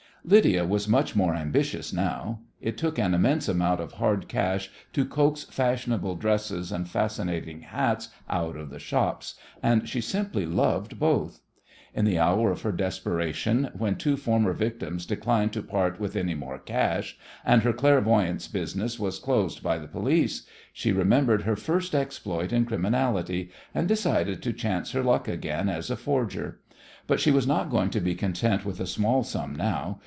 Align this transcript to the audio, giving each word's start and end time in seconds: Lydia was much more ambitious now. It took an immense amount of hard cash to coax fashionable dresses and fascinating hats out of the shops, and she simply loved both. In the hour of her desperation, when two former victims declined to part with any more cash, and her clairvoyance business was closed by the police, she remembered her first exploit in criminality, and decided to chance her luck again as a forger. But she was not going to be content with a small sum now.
Lydia 0.23 0.65
was 0.65 0.87
much 0.87 1.15
more 1.15 1.33
ambitious 1.33 1.91
now. 1.91 2.41
It 2.61 2.77
took 2.77 2.99
an 2.99 3.15
immense 3.15 3.47
amount 3.49 3.81
of 3.81 3.93
hard 3.93 4.27
cash 4.27 4.69
to 4.93 5.03
coax 5.03 5.45
fashionable 5.45 6.13
dresses 6.13 6.71
and 6.71 6.87
fascinating 6.87 7.61
hats 7.61 8.09
out 8.29 8.55
of 8.55 8.69
the 8.69 8.77
shops, 8.77 9.33
and 9.63 9.89
she 9.89 9.99
simply 9.99 10.45
loved 10.45 10.99
both. 10.99 11.41
In 11.95 12.05
the 12.05 12.19
hour 12.19 12.51
of 12.51 12.61
her 12.61 12.71
desperation, 12.71 13.71
when 13.75 13.95
two 13.95 14.15
former 14.15 14.53
victims 14.53 15.07
declined 15.07 15.53
to 15.53 15.63
part 15.63 15.99
with 15.99 16.15
any 16.15 16.35
more 16.35 16.59
cash, 16.59 17.17
and 17.43 17.63
her 17.63 17.73
clairvoyance 17.73 18.47
business 18.47 18.99
was 18.99 19.17
closed 19.17 19.63
by 19.63 19.79
the 19.79 19.87
police, 19.87 20.45
she 20.71 20.91
remembered 20.91 21.41
her 21.41 21.55
first 21.55 21.95
exploit 21.95 22.53
in 22.53 22.65
criminality, 22.65 23.49
and 23.73 23.87
decided 23.87 24.43
to 24.43 24.53
chance 24.53 24.91
her 24.91 25.01
luck 25.01 25.27
again 25.27 25.67
as 25.67 25.89
a 25.89 25.95
forger. 25.97 26.59
But 27.07 27.19
she 27.19 27.31
was 27.31 27.47
not 27.47 27.71
going 27.71 27.89
to 27.89 27.99
be 27.99 28.13
content 28.13 28.63
with 28.65 28.79
a 28.79 28.85
small 28.85 29.23
sum 29.23 29.55
now. 29.55 29.97